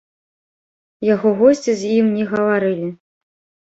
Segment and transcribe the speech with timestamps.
[1.13, 2.95] Яго госці з ім не гаварылі.